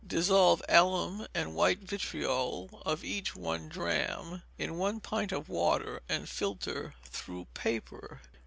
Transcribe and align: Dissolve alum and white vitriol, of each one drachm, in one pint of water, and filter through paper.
Dissolve 0.07 0.63
alum 0.67 1.27
and 1.35 1.53
white 1.53 1.77
vitriol, 1.81 2.81
of 2.87 3.03
each 3.03 3.35
one 3.35 3.69
drachm, 3.69 4.41
in 4.57 4.79
one 4.79 4.99
pint 4.99 5.31
of 5.31 5.47
water, 5.47 6.01
and 6.09 6.27
filter 6.27 6.95
through 7.03 7.45
paper. 7.53 8.19